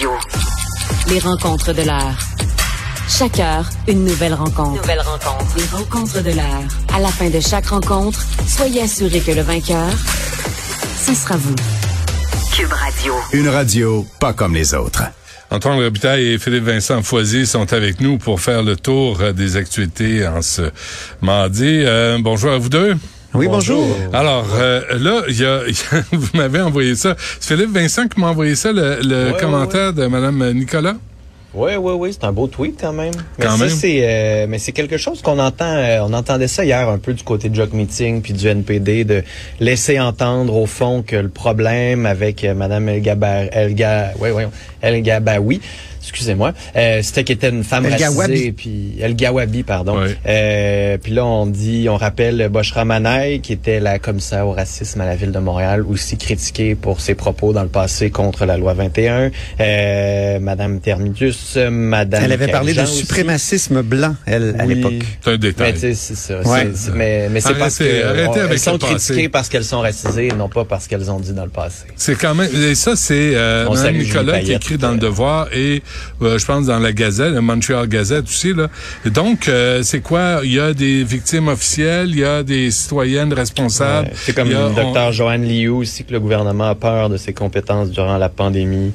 Radio. 0.00 0.12
Les 1.08 1.18
rencontres 1.18 1.74
de 1.74 1.82
l'heure. 1.82 2.16
Chaque 3.06 3.38
heure, 3.38 3.68
une 3.86 4.04
nouvelle 4.04 4.32
rencontre. 4.32 4.80
Nouvelle 4.80 5.00
rencontre. 5.00 5.56
Les 5.58 5.76
rencontres 5.76 6.22
de 6.22 6.30
l'heure. 6.30 6.64
À 6.94 7.00
la 7.00 7.08
fin 7.08 7.28
de 7.28 7.38
chaque 7.38 7.66
rencontre, 7.66 8.18
soyez 8.46 8.82
assurés 8.82 9.20
que 9.20 9.32
le 9.32 9.42
vainqueur, 9.42 9.90
ce 10.96 11.14
sera 11.14 11.36
vous. 11.36 11.54
Cube 12.56 12.72
Radio. 12.72 13.14
Une 13.34 13.48
radio 13.48 14.06
pas 14.18 14.32
comme 14.32 14.54
les 14.54 14.72
autres. 14.72 15.02
Antoine 15.50 15.78
Robitaille 15.78 16.32
et 16.32 16.38
Philippe 16.38 16.64
Vincent 16.64 17.02
Foisy 17.02 17.44
sont 17.44 17.70
avec 17.74 18.00
nous 18.00 18.16
pour 18.16 18.40
faire 18.40 18.62
le 18.62 18.76
tour 18.76 19.18
des 19.34 19.56
actualités 19.56 20.26
en 20.26 20.40
ce 20.40 20.70
mardi. 21.20 21.82
Euh, 21.84 22.16
bonjour 22.22 22.52
à 22.52 22.58
vous 22.58 22.70
deux. 22.70 22.96
Oui, 23.32 23.46
bonjour. 23.48 23.86
Alors 24.12 24.46
euh, 24.58 24.80
là, 24.98 25.22
il 25.28 25.40
y 25.40 25.44
a, 25.44 25.60
vous 26.12 26.28
m'avez 26.34 26.60
envoyé 26.60 26.94
ça. 26.96 27.14
C'est 27.38 27.54
Philippe 27.56 27.70
Vincent 27.72 28.08
qui 28.08 28.20
m'a 28.20 28.28
envoyé 28.28 28.56
ça, 28.56 28.72
le, 28.72 28.98
le 29.02 29.32
Ouais, 29.32 29.40
commentaire 29.40 29.88
ouais, 29.88 29.92
de 30.02 30.06
Madame 30.06 30.52
Nicolas? 30.52 30.96
Oui, 31.52 31.72
oui, 31.76 31.92
oui, 31.98 32.10
c'est 32.12 32.24
un 32.24 32.32
beau 32.32 32.46
tweet 32.46 32.76
quand 32.80 32.92
même. 32.92 33.12
Mais 33.38 33.44
Quand 33.46 33.56
c'est, 33.68 34.00
euh, 34.04 34.46
mais 34.48 34.58
c'est 34.58 34.72
quelque 34.72 34.96
chose 34.96 35.20
qu'on 35.20 35.38
entend. 35.38 35.64
euh, 35.64 35.98
on 36.02 36.12
entendait 36.12 36.46
ça 36.48 36.64
hier 36.64 36.88
un 36.88 36.98
peu 36.98 37.12
du 37.12 37.24
côté 37.24 37.48
de 37.48 37.54
Jock 37.56 37.72
Meeting 37.72 38.22
puis 38.22 38.32
du 38.32 38.46
NPD 38.46 39.04
de 39.04 39.24
laisser 39.58 39.98
entendre 39.98 40.54
au 40.56 40.66
fond 40.66 41.02
que 41.02 41.16
le 41.16 41.28
problème 41.28 42.06
avec 42.06 42.44
euh, 42.44 42.54
Madame 42.54 42.88
El 42.88 43.00
Gabar, 43.02 43.44
El 43.52 43.74
Ga, 43.74 44.12
ouais, 44.20 44.30
ouais, 44.30 44.46
El 44.80 45.02
Gabaoui, 45.02 45.60
excusez-moi, 46.00 46.52
euh, 46.76 47.00
c'était 47.02 47.24
qu'elle 47.24 47.36
était 47.36 47.50
une 47.50 47.64
femme 47.64 47.84
El 47.84 47.92
racisée 47.92 48.52
puis 48.52 48.94
El 49.00 49.14
Gawabi, 49.14 49.62
pardon. 49.64 49.98
Ouais. 50.00 50.16
Euh, 50.26 50.96
puis 50.98 51.12
là, 51.12 51.26
on 51.26 51.46
dit, 51.46 51.88
on 51.90 51.96
rappelle 51.96 52.48
Boshra 52.48 52.84
Manaï, 52.84 53.40
qui 53.40 53.52
était 53.52 53.80
la 53.80 53.98
commissaire 53.98 54.46
au 54.46 54.52
racisme 54.52 55.00
à 55.02 55.06
la 55.06 55.16
ville 55.16 55.32
de 55.32 55.38
Montréal, 55.38 55.84
aussi 55.86 56.16
critiquée 56.16 56.74
pour 56.74 57.00
ses 57.00 57.14
propos 57.14 57.52
dans 57.52 57.62
le 57.62 57.68
passé 57.68 58.10
contre 58.10 58.46
la 58.46 58.56
loi 58.56 58.72
21. 58.72 59.30
Euh, 59.60 60.38
Madame 61.56 61.70
Terminus, 61.70 61.90
Madame 61.90 62.22
Elle 62.24 62.32
avait 62.32 62.48
parlé 62.52 62.74
de 62.74 62.84
suprémacisme 62.86 63.82
blanc, 63.82 64.14
elle, 64.26 64.54
à 64.58 64.64
Oui. 64.66 64.74
l'époque. 64.74 64.92
C'est 65.20 65.28
un 65.28 65.32
Mais 65.32 65.38
détail. 65.38 65.72
tu 65.74 65.78
sais, 65.80 65.94
c'est 65.94 66.14
ça. 66.16 66.40
Ouais. 66.42 66.70
mais 66.94 67.28
mais 67.28 67.40
c'est 67.40 67.54
parce 67.54 67.80
Arrêtez- 67.80 68.00
que 68.00 68.06
arrêtez 68.06 68.28
on- 68.28 68.32
avec 68.44 68.52
elles 68.52 68.58
sont 68.58 68.72
le 68.72 68.78
passé. 68.78 68.94
critiquées 68.94 69.28
parce 69.28 69.48
qu'elles 69.48 69.64
sont 69.64 69.80
racisées 69.80 70.26
et 70.28 70.32
non 70.32 70.48
pas 70.48 70.64
parce 70.64 70.86
qu'elles 70.86 71.10
ont 71.10 71.20
dit 71.20 71.32
dans 71.32 71.44
le 71.44 71.50
passé. 71.50 71.84
C'est 71.96 72.14
quand 72.16 72.34
même 72.34 72.50
et 72.54 72.74
ça 72.74 72.96
c'est 72.96 73.32
euh, 73.34 73.66
On 73.68 73.74
Mme 73.74 73.96
Nicolas 73.98 74.40
qui 74.40 74.52
écrit 74.52 74.78
dans 74.78 74.92
le 74.92 74.98
Devoir 74.98 75.48
et 75.52 75.82
euh, 76.22 76.38
je 76.38 76.44
pense 76.46 76.66
dans 76.66 76.78
la 76.78 76.92
Gazette, 76.92 77.32
la 77.32 77.40
Montreal 77.40 77.86
Gazette 77.88 78.24
aussi 78.24 78.52
là. 78.54 78.68
Et 79.04 79.10
donc 79.10 79.48
euh, 79.48 79.82
c'est 79.82 80.00
quoi? 80.00 80.40
Il 80.44 80.52
y 80.52 80.60
a 80.60 80.72
des 80.74 81.04
victimes 81.04 81.48
officielles, 81.48 82.10
il 82.10 82.18
y 82.20 82.24
a 82.24 82.42
des 82.42 82.70
citoyennes 82.70 83.32
responsables. 83.32 84.08
Ouais. 84.08 84.14
C'est 84.16 84.34
comme 84.34 84.48
le 84.48 84.74
docteur 84.74 85.12
Joanne 85.12 85.46
Liu 85.46 85.68
aussi 85.68 86.04
que 86.04 86.12
le 86.12 86.20
gouvernement 86.20 86.68
a 86.70 86.74
peur 86.74 87.08
de 87.10 87.16
ses 87.16 87.32
compétences 87.32 87.90
durant 87.90 88.18
la 88.18 88.28
pandémie. 88.28 88.92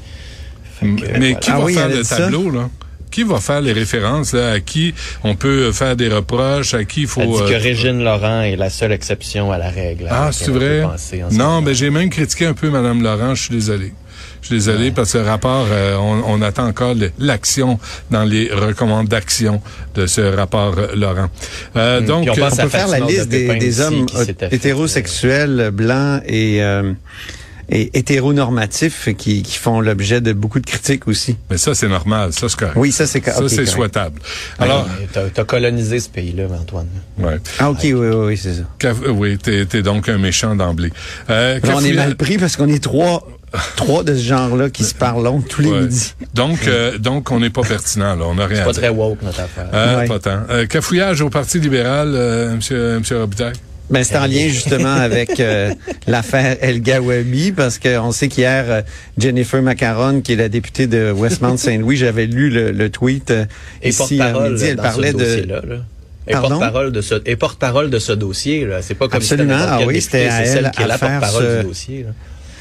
Que, 0.80 0.86
Mais 0.86 0.98
voilà. 1.32 1.34
qui 1.36 1.52
Ah 1.52 1.58
va 1.60 1.66
oui, 1.66 1.74
faire 1.74 1.90
le 1.90 2.04
tableau 2.04 2.50
là? 2.52 2.70
Qui 3.12 3.24
va 3.24 3.40
faire 3.40 3.62
les 3.62 3.72
références 3.72 4.34
là? 4.34 4.52
À 4.54 4.60
qui 4.60 4.94
on 5.24 5.36
peut 5.36 5.72
faire 5.72 5.96
des 5.96 6.10
reproches? 6.10 6.74
À 6.74 6.84
qui 6.84 7.02
il 7.02 7.08
faut 7.08 7.22
Elle 7.22 7.30
dit 7.30 7.36
euh, 7.42 7.50
que 7.50 7.64
Régine 7.64 8.04
Laurent 8.04 8.42
est 8.42 8.58
la 8.58 8.70
seule 8.70 8.92
exception 8.92 9.52
à 9.52 9.58
la 9.58 9.70
règle. 9.70 10.08
Ah, 10.12 10.30
c'est 10.34 10.52
vrai? 10.52 10.84
ce 10.98 11.34
Non, 11.34 11.62
mais 11.62 11.74
j'ai 11.74 11.90
même 11.90 12.10
critiqué 12.10 12.46
un 12.48 12.54
peu 12.54 12.70
Mme 12.70 13.02
Laurent, 13.04 13.34
je 13.36 13.44
suis 13.44 13.56
désolé. 13.56 13.94
Je 14.42 14.48
suis 14.50 14.56
désolé 14.58 14.92
parce 14.92 15.14
que 15.14 15.18
le 15.20 15.24
rapport, 15.24 15.66
euh, 15.72 15.96
on, 15.98 16.24
on 16.28 16.42
attend 16.44 16.68
encore 16.68 16.94
le- 16.94 17.12
l'action 17.18 17.80
dans 18.12 18.24
les 18.26 18.50
recommandations 18.54 19.60
de 19.96 20.06
ce 20.06 20.22
rapport 20.22 20.76
euh, 20.78 20.88
Laurent. 20.96 21.30
Euh, 21.78 22.00
Hum, 22.00 22.06
Donc, 22.06 22.28
on 22.32 22.36
pense 22.36 22.54
On 22.54 22.60
à 22.60 22.64
peut 22.64 22.70
faire 22.70 22.88
la 22.90 23.00
liste 23.00 23.28
des, 23.30 23.80
hommes 23.82 24.06
hétérosexuels, 24.52 25.72
blancs 25.72 26.22
et, 26.28 26.62
euh, 26.62 26.92
et 27.70 27.98
hétéronormatifs 27.98 29.10
qui, 29.18 29.42
qui 29.44 29.58
font 29.58 29.80
l'objet 29.82 30.22
de 30.22 30.34
beaucoup 30.34 30.60
de 30.60 30.66
critiques 30.66 31.08
aussi. 31.08 31.36
mais 31.50 31.58
ça, 31.58 31.74
c'est 31.74 31.88
normal. 31.88 32.32
Ça, 32.34 32.48
c'est 32.50 32.58
correct. 32.60 32.76
Oui, 32.78 32.92
ça 32.92 33.08
c'est 33.08 33.24
Ça, 33.26 33.48
c'est 33.50 33.66
souhaitable. 33.66 34.20
Alors, 34.60 34.88
t'as 35.14 35.42
as 35.42 35.46
colonisé 35.46 36.00
ce 36.00 36.10
pays-là, 36.10 36.46
Antoine. 36.60 36.88
ouais. 37.20 37.38
Ah 37.60 37.72
ok, 37.72 37.80
oui, 37.84 37.94
oui, 37.94 38.08
oui, 38.28 38.38
c'est 38.38 38.54
ça. 38.54 38.62
Caf- 38.80 39.04
euh, 39.06 39.10
oui, 39.12 39.38
t'es 39.38 39.66
es 39.74 39.82
donc 39.82 40.10
un 40.10 40.18
méchant 40.18 40.56
d'emblée. 40.56 40.92
Euh, 41.30 41.60
on 41.74 41.84
est 41.84 41.94
mal 41.94 42.16
pris 42.16 42.38
parce 42.38 42.56
qu'on 42.56 42.68
est 42.68 42.84
trois, 42.84 43.28
trois 43.76 44.04
de 44.04 44.16
ce 44.16 44.22
genre-là 44.24 44.70
qui 44.70 44.84
se 44.84 44.94
parlent 44.94 45.28
tous 45.50 45.62
les 45.62 45.70
Ouais. 45.72 45.82
midis. 45.82 46.14
Donc, 46.34 46.68
euh, 46.68 46.98
donc, 46.98 47.32
on 47.32 47.40
n'est 47.40 47.50
pas 47.50 47.64
pertinent, 47.64 48.16
là. 48.16 48.26
On 48.26 48.36
n'a 48.36 48.46
rien 48.46 48.60
C'est 48.60 48.66
pas 48.66 48.74
très 48.74 48.90
woke, 48.90 49.22
notre 49.24 49.40
affaire. 49.40 49.70
Euh, 49.74 49.98
Ouais. 50.00 50.08
Pas 50.08 50.20
tant. 50.20 50.40
Euh, 50.50 50.66
cafouillage 50.66 51.22
au 51.22 51.30
Parti 51.30 51.60
libéral, 51.60 52.12
euh, 52.14 52.56
monsieur, 52.56 53.00
monsieur 53.00 53.20
Robitaille? 53.20 53.54
Ben, 53.90 54.04
c'est 54.04 54.18
en 54.18 54.26
lien 54.26 54.48
justement 54.48 54.94
avec 54.96 55.40
euh, 55.40 55.72
l'affaire 56.08 56.58
El 56.62 56.82
Gawabi 56.82 57.52
parce 57.52 57.78
qu'on 57.78 58.12
sait 58.12 58.28
qu'hier, 58.28 58.66
euh, 58.68 58.82
Jennifer 59.18 59.62
Macaron, 59.62 60.22
qui 60.22 60.34
est 60.34 60.38
la 60.38 60.50
députée 60.50 60.88
de 60.88 61.12
Westmount-Saint-Louis, 61.12 61.98
j'avais 61.98 62.26
lu 62.26 62.50
le, 62.50 62.72
le 62.72 62.90
tweet 62.90 63.30
euh, 63.32 63.46
Et 63.84 63.90
ici 63.90 64.20
à 64.22 64.34
midi, 64.34 64.66
elle 64.66 64.78
parlait 64.78 65.14
de... 65.14 65.20
dossier-là. 65.20 65.62
là. 65.68 65.76
Et 66.28 66.34
porte-parole 66.34 66.92
de 66.92 67.02
ce 67.02 67.16
et 67.28 67.36
porte-parole 67.36 67.92
de 67.92 68.00
ce 68.00 68.12
dossier 68.12 68.66
là, 68.66 68.82
c'est 68.82 68.96
pas 68.96 69.08
comme 69.08 69.18
Absolument. 69.18 69.60
si 69.60 69.64
Ah 69.70 69.80
oui, 69.86 70.02
c'était 70.02 70.28
à 70.28 70.42
elle 70.44 70.72
qui 70.72 70.82
est 70.82 70.86
à 70.86 70.88
la 70.88 70.98
faire 70.98 71.20
porte-parole 71.20 71.44
ce- 71.44 71.62
du 71.62 71.68
dossier. 71.68 72.04
là. 72.04 72.10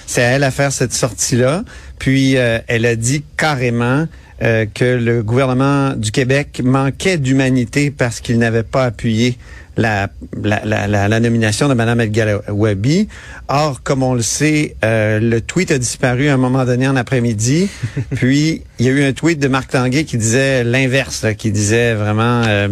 C'est 0.06 0.22
à 0.22 0.26
elle 0.32 0.44
à 0.44 0.50
faire 0.50 0.70
cette 0.70 0.92
sortie-là. 0.92 1.64
Puis 1.98 2.36
euh, 2.36 2.58
elle 2.66 2.84
a 2.84 2.94
dit 2.94 3.22
carrément 3.38 4.06
euh, 4.42 4.66
que 4.72 4.84
le 4.84 5.22
gouvernement 5.22 5.92
du 5.94 6.10
Québec 6.10 6.60
manquait 6.64 7.18
d'humanité 7.18 7.90
parce 7.90 8.20
qu'il 8.20 8.38
n'avait 8.38 8.62
pas 8.62 8.84
appuyé 8.84 9.38
la, 9.76 10.08
la, 10.42 10.64
la, 10.64 11.08
la, 11.08 11.20
nomination 11.20 11.68
de 11.68 11.74
Mme 11.74 12.00
El 12.00 12.10
Gawabi. 12.10 13.08
Or, 13.48 13.82
comme 13.82 14.02
on 14.02 14.14
le 14.14 14.22
sait, 14.22 14.76
euh, 14.84 15.18
le 15.20 15.40
tweet 15.40 15.70
a 15.70 15.78
disparu 15.78 16.28
à 16.28 16.34
un 16.34 16.36
moment 16.36 16.64
donné 16.64 16.86
en 16.86 16.96
après-midi. 16.96 17.68
Puis, 18.14 18.62
il 18.78 18.86
y 18.86 18.88
a 18.88 18.92
eu 18.92 19.04
un 19.04 19.12
tweet 19.12 19.38
de 19.38 19.48
Marc 19.48 19.70
Tanguay 19.70 20.04
qui 20.04 20.16
disait 20.16 20.64
l'inverse, 20.64 21.26
qui 21.36 21.50
disait 21.50 21.94
vraiment 21.94 22.42
euh, 22.46 22.68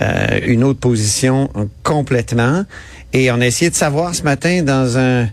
euh, 0.00 0.40
une 0.46 0.64
autre 0.64 0.80
position 0.80 1.50
complètement. 1.82 2.64
Et 3.12 3.30
on 3.30 3.40
a 3.40 3.46
essayé 3.46 3.70
de 3.70 3.76
savoir 3.76 4.14
ce 4.14 4.22
matin 4.22 4.62
dans 4.62 4.98
un 4.98 5.28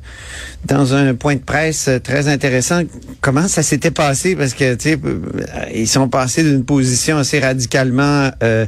dans 0.66 0.94
un 0.94 1.16
point 1.16 1.36
de 1.36 1.42
presse 1.42 1.88
euh, 1.88 2.00
très 2.00 2.28
intéressant 2.28 2.82
comment 3.22 3.48
ça 3.48 3.64
s'était 3.64 3.92
passé 3.92 4.36
parce 4.36 4.54
que 4.54 4.76
tu 4.76 4.90
sais 4.90 5.00
euh, 5.04 5.20
ils 5.74 5.88
sont 5.88 6.10
passés 6.10 6.44
d'une 6.44 6.66
position 6.66 7.18
assez 7.18 7.40
radicalement 7.40 8.30
euh, 8.44 8.66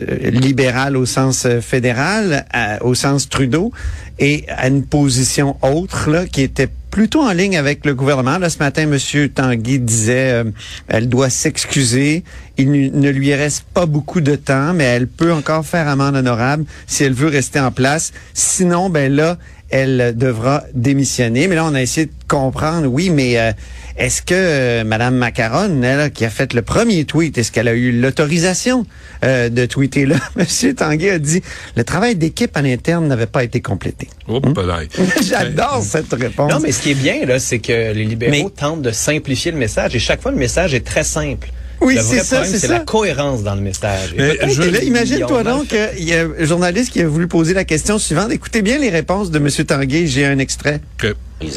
euh, 0.00 0.30
libérale 0.30 0.96
au 0.96 1.04
sens 1.04 1.46
fédéral 1.60 2.46
au 2.80 2.94
sens 2.94 3.28
Trudeau 3.28 3.72
et 4.18 4.44
à 4.48 4.68
une 4.68 4.84
position 4.86 5.56
autre 5.62 6.10
là 6.10 6.24
qui 6.26 6.40
était 6.40 6.70
plutôt 6.94 7.22
en 7.22 7.32
ligne 7.32 7.56
avec 7.56 7.84
le 7.86 7.92
gouvernement. 7.92 8.38
Là, 8.38 8.48
ce 8.48 8.58
matin, 8.58 8.86
Monsieur 8.86 9.28
Tanguy 9.28 9.80
disait 9.80 10.30
euh, 10.30 10.44
elle 10.86 11.08
doit 11.08 11.28
s'excuser. 11.28 12.22
Il 12.56 12.70
ne 12.70 13.10
lui 13.10 13.34
reste 13.34 13.64
pas 13.74 13.84
beaucoup 13.84 14.20
de 14.20 14.36
temps, 14.36 14.72
mais 14.74 14.84
elle 14.84 15.08
peut 15.08 15.32
encore 15.32 15.66
faire 15.66 15.88
amende 15.88 16.14
honorable 16.14 16.66
si 16.86 17.02
elle 17.02 17.12
veut 17.12 17.26
rester 17.26 17.58
en 17.58 17.72
place. 17.72 18.12
Sinon, 18.32 18.90
ben 18.90 19.12
là, 19.12 19.38
elle 19.70 20.14
devra 20.16 20.64
démissionner. 20.74 21.48
Mais 21.48 21.54
là, 21.54 21.64
on 21.64 21.74
a 21.74 21.82
essayé 21.82 22.06
de 22.06 22.12
comprendre, 22.28 22.86
oui, 22.86 23.10
mais 23.10 23.38
euh, 23.38 23.52
est-ce 23.96 24.22
que 24.22 24.34
euh, 24.34 24.84
Madame 24.84 25.16
Macaron, 25.16 25.82
elle, 25.82 26.10
qui 26.12 26.24
a 26.24 26.30
fait 26.30 26.52
le 26.52 26.62
premier 26.62 27.04
tweet, 27.04 27.38
est-ce 27.38 27.50
qu'elle 27.52 27.68
a 27.68 27.74
eu 27.74 27.92
l'autorisation 27.92 28.86
euh, 29.24 29.48
de 29.48 29.66
tweeter 29.66 30.06
là? 30.06 30.16
Monsieur 30.36 30.74
Tanguy 30.74 31.10
a 31.10 31.18
dit, 31.18 31.42
le 31.76 31.84
travail 31.84 32.16
d'équipe 32.16 32.56
à 32.56 32.62
l'interne 32.62 33.06
n'avait 33.06 33.26
pas 33.26 33.44
été 33.44 33.60
complété. 33.60 34.08
Oh. 34.28 34.40
J'adore 35.22 35.82
cette 35.82 36.12
réponse. 36.12 36.52
Non, 36.52 36.60
mais 36.60 36.72
ce 36.72 36.82
qui 36.82 36.90
est 36.92 36.94
bien 36.94 37.24
là, 37.26 37.38
c'est 37.38 37.58
que 37.58 37.92
les 37.92 38.04
libéraux 38.04 38.30
Mais- 38.32 38.50
tentent 38.50 38.82
de 38.82 38.90
simplifier 38.90 39.50
le 39.50 39.58
message 39.58 39.94
et 39.96 39.98
chaque 39.98 40.22
fois 40.22 40.30
le 40.30 40.38
message 40.38 40.74
est 40.74 40.84
très 40.86 41.04
simple. 41.04 41.48
Oui, 41.84 41.94
le 41.96 42.02
c'est 42.02 42.18
ça, 42.24 42.36
problème, 42.36 42.58
c'est 42.58 42.68
la 42.68 42.80
cohérence 42.80 43.42
dans 43.42 43.54
le 43.54 43.60
message. 43.60 44.14
Mais 44.16 44.38
je- 44.48 44.62
là, 44.62 44.82
imagine-toi 44.82 45.42
donc 45.44 45.68
qu'il 45.68 46.04
y 46.08 46.14
a 46.14 46.24
un 46.40 46.44
journaliste 46.44 46.90
qui 46.92 47.00
a 47.02 47.06
voulu 47.08 47.28
poser 47.28 47.54
la 47.54 47.64
question 47.64 47.98
suivante. 47.98 48.30
Écoutez 48.32 48.62
bien 48.62 48.78
les 48.78 48.90
réponses 48.90 49.30
de 49.30 49.38
M. 49.38 49.48
Tanguay. 49.66 50.06
J'ai 50.06 50.24
un 50.24 50.38
extrait. 50.38 50.80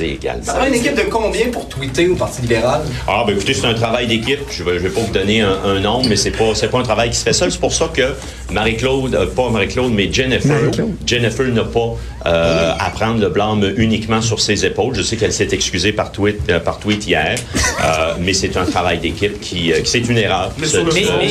Également. 0.02 0.44
Ça 0.44 0.54
va 0.54 0.68
une 0.68 0.74
équipe 0.76 0.96
de 0.96 1.04
combien 1.10 1.48
pour 1.52 1.68
tweeter 1.68 2.08
au 2.08 2.16
Parti 2.16 2.42
libéral? 2.42 2.82
Ah, 3.08 3.24
ben 3.26 3.34
écoutez, 3.36 3.54
c'est 3.54 3.66
un 3.66 3.74
travail 3.74 4.08
d'équipe. 4.08 4.40
Je 4.52 4.64
vais, 4.64 4.74
je 4.74 4.80
vais 4.80 4.90
pas 4.90 5.02
vous 5.02 5.12
donner 5.12 5.42
un, 5.42 5.58
un 5.66 5.80
nombre, 5.80 6.08
mais 6.10 6.16
c'est 6.16 6.32
pas, 6.32 6.54
c'est 6.56 6.70
pas 6.70 6.80
un 6.80 6.84
travail 6.84 7.10
qui 7.10 7.16
se 7.18 7.24
fait 7.24 7.34
seul. 7.34 7.52
C'est 7.52 7.60
pour 7.60 7.74
ça 7.74 7.90
que 7.94 8.14
Marie-Claude, 8.52 9.16
euh, 9.16 9.26
pas 9.28 9.50
Marie-Claude, 9.50 9.92
mais 9.94 10.12
Jennifer, 10.12 10.52
Marie-Claude. 10.56 10.96
Jennifer 11.06 11.46
n'a 11.48 11.64
pas 11.64 11.96
euh, 12.26 12.74
à 12.80 12.90
prendre 12.90 13.20
le 13.22 13.30
blâme 13.30 13.74
uniquement 13.78 14.22
sur 14.22 14.40
ses 14.40 14.66
épaules. 14.66 14.96
Je 14.96 15.02
sais 15.02 15.16
qu'elle 15.18 15.34
s'est 15.34 15.48
excusée 15.52 15.92
par 15.94 16.12
tweet, 16.12 16.40
euh, 16.50 16.60
par 16.60 16.80
tweet 16.80 17.06
hier, 17.08 17.36
euh, 17.84 18.14
mais 18.20 18.34
c'est 18.34 18.56
un 18.58 18.66
travail 18.66 19.00
d'équipe 19.00 19.40
qui, 19.40 19.72
euh, 19.74 19.82
qui 19.82 19.90
c'est 19.90 20.00
une 20.00 20.18
erreur. 20.18 20.52
Mais, 20.58 20.66
Ce- 20.68 20.78
ce- 20.78 20.82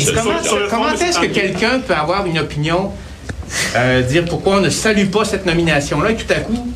ce- 0.04 0.70
comment, 0.70 0.88
est-ce 0.92 1.18
que 1.20 1.26
quelqu'un 1.26 1.80
peut 1.80 1.94
avoir 1.94 2.26
une 2.26 2.38
opinion, 2.38 2.90
euh, 3.76 4.02
dire 4.02 4.24
pourquoi 4.24 4.56
on 4.56 4.60
ne 4.60 4.70
salue 4.70 5.06
pas 5.06 5.24
cette 5.24 5.46
nomination-là, 5.46 6.10
et 6.10 6.16
tout 6.16 6.30
à 6.32 6.36
coup, 6.40 6.66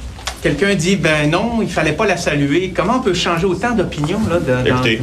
quelqu'un 0.43 0.75
dit, 0.75 0.97
ben 0.97 1.31
non, 1.31 1.61
il 1.63 1.69
fallait 1.69 1.93
pas 1.93 2.07
la 2.07 2.17
saluer. 2.17 2.73
Comment 2.75 2.97
on 2.99 3.01
peut 3.03 3.15
changer 3.15 3.47
autant 3.47 3.73
d'opinion, 3.75 4.19
là, 4.29 4.39
de- 4.39 4.69
dans- 4.69 4.77
Écoutez, 4.77 5.01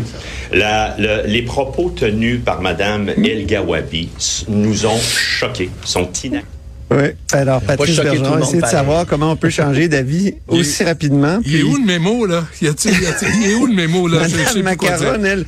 la- 0.54 0.96
le- 0.98 1.28
les 1.28 1.42
propos 1.44 1.90
tenus 1.96 2.40
par 2.44 2.62
Mme 2.62 3.10
El 3.24 3.46
Gawabi 3.46 4.10
nous 4.50 4.86
ont 4.86 4.98
choqués, 5.00 5.70
sont 5.84 6.10
inacceptables. 6.24 6.46
Oui. 6.90 7.10
Alors, 7.34 7.62
Patrice 7.62 7.98
Bergeron 7.98 8.40
essaie 8.40 8.62
de 8.62 8.66
savoir 8.66 9.06
comment 9.06 9.32
on 9.32 9.36
peut 9.36 9.50
changer 9.50 9.90
d'avis 9.90 10.36
aussi 10.48 10.86
rapidement. 10.86 11.40
Il 11.46 11.58
est 11.58 11.64
où 11.64 11.76
le 11.76 11.86
mémo, 11.86 12.26
là? 12.26 12.46
Y 12.62 12.68
a-t-il, 12.68 13.02
y 13.02 13.06
a-t-il- 13.06 13.42
il 13.44 13.52
est 13.52 13.56
où 13.56 13.66
le 13.68 13.74
mémo, 13.74 14.08
là? 14.08 14.20
Je- 14.24 14.30
je 14.30 14.36
sais 14.36 14.44
Madame 14.62 14.64
plus 14.64 14.78
quoi 14.78 14.98
dire. 14.98 15.08
Macaron, 15.12 15.24
elle, 15.26 15.46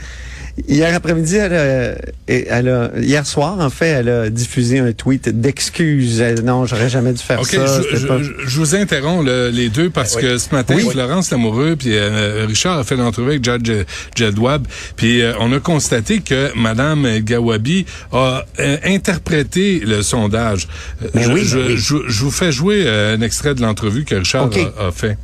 hier 0.67 0.93
après-midi, 0.95 1.35
elle 1.35 1.53
a, 1.53 1.95
elle 2.27 2.69
a- 2.69 2.91
hier 2.99 3.25
soir, 3.25 3.59
en 3.59 3.69
fait, 3.69 3.87
elle 3.87 4.09
a 4.09 4.29
diffusé 4.29 4.79
un 4.79 4.91
tweet 4.91 5.29
d'excuses. 5.41 6.21
Non, 6.43 6.65
j'aurais 6.65 6.89
jamais 6.89 7.13
dû 7.13 7.19
faire 7.23 7.45
ça. 7.45 7.81
je, 7.91 7.97
je- 7.97 8.07
pas- 8.07 8.21
je- 8.21 8.31
je 8.45 8.57
vous 8.59 8.75
interromps 8.75 9.25
le- 9.25 9.49
les 9.49 9.69
deux 9.69 9.89
parce 9.89 10.15
que 10.15 10.37
ce 10.37 10.53
matin, 10.53 10.75
Oui. 10.77 10.87
Florence 10.89 11.31
Lamoureux 11.31 11.75
puis 11.75 11.91
euh, 11.93 12.45
Richard 12.47 12.77
a 12.79 12.83
fait 12.83 12.95
l'entrevue 12.95 13.29
avec 13.29 13.43
Judge 13.43 13.71
Jedwab, 14.15 14.65
puis 14.95 15.21
euh, 15.21 15.33
on 15.39 15.51
a 15.53 15.59
constaté 15.59 16.19
que 16.19 16.51
Madame 16.57 17.19
Gawabi 17.19 17.85
a 18.11 18.45
euh, 18.59 18.77
interprété 18.85 19.79
le 19.85 20.01
sondage. 20.01 20.67
Mais 21.13 21.23
je, 21.23 21.31
oui, 21.31 21.41
je, 21.77 21.95
vous 22.23 22.31
fais 22.31 22.51
jouer 22.51 22.87
un 22.89 23.21
extrait 23.21 23.55
de 23.55 23.61
l'entrevue 23.61 24.03
que 24.05 24.15
Richard 24.15 24.49
a, 24.77 24.87
a 24.87 24.91
fait. 24.91 25.17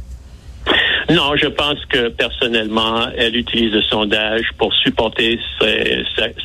Non, 1.09 1.35
je 1.35 1.47
pense 1.47 1.77
que 1.85 2.09
personnellement, 2.09 3.07
elle 3.15 3.35
utilise 3.35 3.71
le 3.71 3.81
sondage 3.83 4.45
pour 4.57 4.73
supporter 4.73 5.39
sa, 5.59 5.67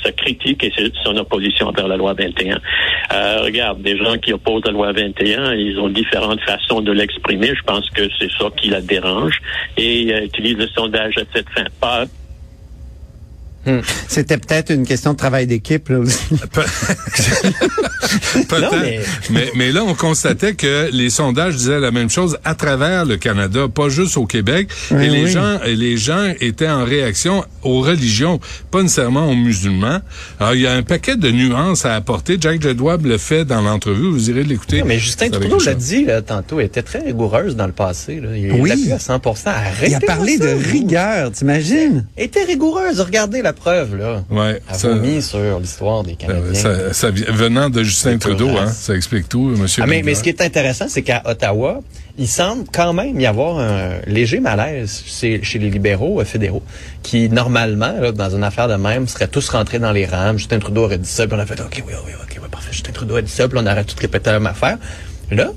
sa 0.03 0.13
critique 0.13 0.63
et 0.65 0.73
son 1.03 1.17
opposition 1.17 1.69
envers 1.69 1.89
la 1.89 1.97
loi 1.97 2.13
21. 2.13 2.61
Euh, 3.13 3.43
regarde, 3.43 3.81
des 3.81 3.97
gens 3.97 4.19
qui 4.19 4.33
opposent 4.33 4.65
la 4.67 4.73
loi 4.73 4.93
21, 4.93 5.55
ils 5.55 5.79
ont 5.79 5.89
différentes 5.89 6.41
façons 6.43 6.83
de 6.83 6.93
l'exprimer. 6.93 7.55
Je 7.55 7.63
pense 7.63 7.89
que 7.91 8.03
c'est 8.19 8.31
ça 8.33 8.47
qui 8.57 8.69
la 8.69 8.83
dérange 8.83 9.41
et 9.77 10.09
elle 10.09 10.25
utilise 10.25 10.59
le 10.59 10.69
sondage 10.69 11.17
à 11.17 11.23
cette 11.35 11.49
fin. 11.51 11.65
C'était 14.09 14.39
peut-être 14.39 14.73
une 14.73 14.87
question 14.87 15.13
de 15.13 15.19
travail 15.19 15.47
d'équipe, 15.47 15.91
là 15.91 15.99
aussi. 15.99 16.19
Peut-être. 18.49 18.81
Mais... 18.81 19.01
mais- 19.31 19.51
Mais, 19.55 19.73
là, 19.73 19.83
on 19.85 19.95
constatait 19.95 20.55
que 20.55 20.89
les 20.93 21.11
sondages 21.11 21.57
disaient 21.57 21.81
la 21.81 21.91
même 21.91 22.11
chose 22.11 22.39
à 22.45 22.55
travers 22.55 23.05
le 23.05 23.17
Canada, 23.17 23.67
pas 23.73 23.89
juste 23.89 24.17
au 24.17 24.27
Québec. 24.27 24.69
Oui, 24.91 25.05
et 25.05 25.09
les 25.09 25.25
oui. 25.25 25.31
gens, 25.31 25.59
et 25.65 25.75
les 25.77 25.97
gens 25.97 26.33
étaient 26.41 26.69
en 26.69 26.85
réaction 26.85 27.45
aux 27.63 27.81
religions, 27.81 28.41
pas 28.71 28.83
nécessairement 28.83 29.29
aux 29.31 29.35
musulmans. 29.35 30.01
Alors, 30.39 30.55
il 30.55 30.63
y 30.63 30.67
a 30.67 30.73
un 30.73 30.83
paquet 30.83 31.17
de 31.17 31.31
nuances 31.31 31.85
à 31.85 31.95
apporter. 31.95 32.37
Jack 32.41 32.63
Jedwab 32.63 33.05
le 33.07 33.19
fait 33.19 33.45
dans 33.45 33.61
l'entrevue. 33.61 34.11
Vous 34.11 34.31
irez 34.31 34.45
l'écouter. 34.45 34.83
Mais 34.85 34.99
Justin 34.99 35.31
Trudeau 35.31 35.59
l'a 35.61 35.75
dit 35.75 36.05
là, 36.05 36.23
tantôt, 36.23 36.61
elle 36.61 36.67
était 36.67 36.83
très 36.83 37.01
rigoureuse 37.01 37.57
dans 37.57 37.67
le 37.67 37.73
passé. 37.73 38.21
Là. 38.21 38.37
Il 38.37 38.53
Oui. 38.53 38.91
à 38.93 38.99
100 38.99 39.21
Arrêtez 39.47 39.91
Il 39.91 39.95
a 39.95 40.01
parlé 40.01 40.39
ça, 40.39 40.47
de 40.47 40.53
rigueur, 40.71 41.33
t'imagines? 41.33 42.07
Était 42.17 42.45
rigoureuse. 42.45 43.01
Regardez 43.01 43.43
la 43.43 43.50
preuve, 43.53 43.97
là. 43.97 44.25
Ouais, 44.31 44.61
ça- 44.73 44.89
vomi 44.89 45.21
sur 45.23 45.59
l'histoire 45.61 46.03
des 46.03 46.15
Canadiens. 46.15 46.93
ça, 46.93 47.11
venant 47.11 47.71
de 47.71 47.83
Justin 47.83 48.19
Trudeau, 48.19 48.49
hein, 48.51 48.67
ça 48.69 48.95
explique 48.95 49.29
tout, 49.29 49.51
Monsieur. 49.57 49.83
Ah, 49.83 49.87
mais, 49.87 50.03
mais 50.03 50.15
ce 50.15 50.23
qui 50.23 50.29
est 50.29 50.41
intéressant, 50.41 50.87
c'est 50.89 51.03
qu'à 51.03 51.23
Ottawa, 51.25 51.81
il 52.19 52.29
semble 52.29 52.65
quand 52.73 52.93
même 52.93 53.19
y 53.21 53.27
avoir 53.27 53.59
un 53.59 53.93
léger 54.07 54.41
malaise 54.41 55.03
chez, 55.07 55.43
chez 55.43 55.59
les 55.59 55.71
libéraux 55.71 56.21
euh, 56.21 56.25
fédéraux, 56.25 56.63
qui 57.03 57.29
normalement, 57.29 57.93
là, 58.01 58.13
dans 58.13 58.31
une 58.35 58.45
affaire 58.45 58.69
de 58.69 58.75
même, 58.75 59.09
seraient 59.09 59.29
tous 59.29 59.49
rentrés 59.49 59.79
dans 59.79 59.93
les 59.93 60.07
rames. 60.07 60.39
Justin 60.39 60.59
Trudeau 60.59 60.85
aurait 60.85 60.99
dit 60.99 61.09
ça, 61.09 61.27
puis 61.27 61.37
on 61.37 61.41
a 61.41 61.47
fait 61.47 61.61
OK, 61.61 61.83
oui, 61.87 61.95
oui, 62.07 62.13
OK, 62.23 62.39
oui, 62.43 62.49
parfait. 62.51 62.73
Justin 62.73 62.93
Trudeau 62.93 63.17
a 63.17 63.23
dit 63.23 63.31
ça, 63.31 63.49
puis 63.49 63.59
on 63.61 63.67
aurait 63.67 63.85
tout 63.85 63.97
répété 63.99 64.31
la 64.31 64.39
même 64.39 64.47
affaire. 64.49 64.77
Là, 65.31 65.51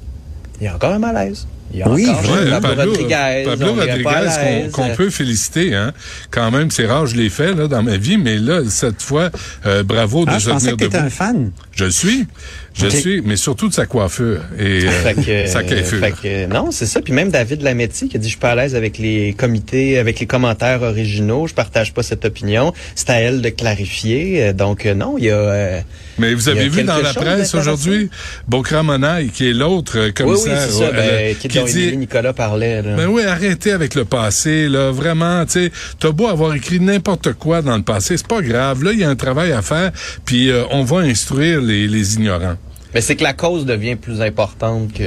il 0.62 0.66
y 0.66 0.68
a 0.68 0.76
encore 0.76 0.94
un 0.94 1.00
malaise. 1.00 1.48
Il 1.72 1.80
y 1.80 1.84
a 1.84 1.90
Oui, 1.90 2.06
Ouais, 2.08 2.50
Pablo, 2.50 2.60
Pablo, 2.62 2.92
Rodriguez. 2.92 3.44
Pablo 3.46 3.74
Rodriguez, 3.74 4.70
qu'on 4.72 4.90
peut 4.96 5.10
féliciter. 5.10 5.76
Hein. 5.76 5.92
Quand 6.32 6.52
même, 6.52 6.70
c'est 6.72 6.86
rare, 6.86 7.06
je 7.08 7.16
l'ai 7.16 7.30
fait 7.30 7.54
là, 7.54 7.68
dans 7.68 7.84
ma 7.84 7.98
vie, 7.98 8.18
mais 8.18 8.38
là, 8.38 8.62
cette 8.68 9.02
fois, 9.02 9.30
euh, 9.66 9.84
bravo 9.84 10.26
de 10.26 10.32
je 10.32 10.40
se 10.40 10.50
pensais 10.50 10.66
tenir 10.68 10.78
que 10.78 10.84
t'étais 10.86 10.98
debout. 10.98 11.08
un 11.08 11.10
fan. 11.10 11.52
Je 11.76 11.86
le 11.86 11.92
suis, 11.92 12.28
je 12.76 12.86
le 12.86 12.92
suis, 12.92 13.22
mais 13.22 13.36
surtout 13.36 13.68
de 13.68 13.74
sa 13.74 13.88
coiffure 13.88 14.42
et 14.60 14.86
euh, 14.86 14.92
Fait 14.92 15.14
que, 15.26 15.48
sa 15.48 15.64
coiffure. 15.64 16.00
fait 16.00 16.12
que, 16.12 16.46
non, 16.46 16.70
c'est 16.70 16.86
ça. 16.86 17.02
Puis 17.02 17.14
même 17.14 17.32
David 17.32 17.64
Lametti 17.64 18.10
qui 18.10 18.16
a 18.18 18.20
dit 18.20 18.28
je 18.28 18.34
suis 18.34 18.40
pas 18.40 18.52
à 18.52 18.56
l'aise 18.56 18.76
avec 18.76 19.00
les 19.00 19.34
comités, 19.36 19.98
avec 19.98 20.20
les 20.20 20.28
commentaires 20.28 20.84
originaux, 20.84 21.48
je 21.48 21.56
partage 21.56 21.92
pas 21.92 22.04
cette 22.04 22.26
opinion. 22.26 22.74
C'est 22.94 23.10
à 23.10 23.16
elle 23.22 23.42
de 23.42 23.50
clarifier. 23.50 24.44
Euh, 24.50 24.54
Donc 24.54 24.86
euh, 24.86 24.94
non, 24.94 25.16
il 25.18 25.26
y 25.26 25.30
a. 25.32 25.36
euh, 25.36 25.82
Mais 26.20 26.36
vous 26.36 26.48
avez 26.48 26.70
vu 26.70 26.84
dans 26.84 26.98
la 27.00 27.12
presse 27.14 27.56
aujourd'hui, 27.56 28.12
Bokra 28.48 28.84
Monaï, 28.84 29.30
qui 29.30 29.50
est 29.50 29.54
l'autre 29.54 29.98
euh, 29.98 30.02
oui, 30.04 30.08
oui, 30.10 30.14
commissaire, 30.14 30.62
c'est 30.62 30.78
ça. 30.78 30.84
euh, 30.84 30.92
Ben, 30.92 31.36
qui, 31.36 31.48
dit 31.48 31.98
Nicolas 31.98 32.34
parlait. 32.34 32.84
Là. 32.84 32.96
Ben 32.98 33.08
oui, 33.08 33.24
arrêtez 33.24 33.72
avec 33.72 33.96
le 33.96 34.06
passé, 34.06 34.70
là. 34.70 34.92
Vraiment, 34.92 35.44
tu 35.46 35.54
sais, 35.54 35.72
t'as 36.00 36.12
beau 36.12 36.28
avoir 36.28 36.54
écrit 36.54 36.80
n'importe 36.80 37.34
quoi 37.34 37.64
dans 37.64 37.78
le 37.78 37.84
passé, 37.84 38.16
c'est 38.18 38.28
pas 38.28 38.42
grave. 38.44 38.84
Là, 38.84 38.92
il 38.94 39.00
y 39.00 39.04
a 39.04 39.10
un 39.10 39.16
travail 39.16 39.52
à 39.54 39.64
faire, 39.64 39.92
puis 40.24 40.52
euh, 40.52 40.64
on 40.70 40.84
va 40.84 40.98
instruire 41.00 41.62
les, 41.66 41.88
les 41.88 42.16
ignorants. 42.16 42.56
Mais 42.94 43.02
c'est 43.02 43.16
que 43.16 43.24
la 43.24 43.34
cause 43.34 43.66
devient 43.66 43.96
plus 43.96 44.22
importante 44.22 44.94
que. 44.94 45.04